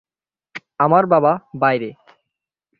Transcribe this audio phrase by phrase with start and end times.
[0.79, 1.33] আমার বাবা
[1.55, 1.89] বাইরে।